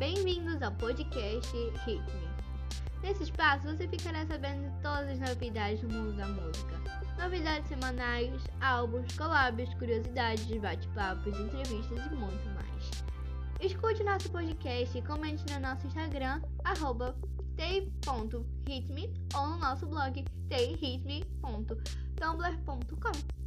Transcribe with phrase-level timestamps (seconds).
[0.00, 1.54] Bem-vindos ao podcast
[1.84, 2.26] Ritme.
[3.02, 6.80] Nesse espaço você ficará sabendo de todas as novidades do mundo da música.
[7.18, 12.90] Novidades semanais, álbuns, collabs, curiosidades, bate-papos, entrevistas e muito mais.
[13.60, 17.14] Escute nosso podcast e comente no nosso Instagram, arroba
[19.34, 23.39] ou no nosso blog teihitme.tumblr.com.